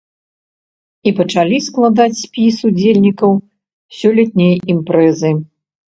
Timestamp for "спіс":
2.23-2.55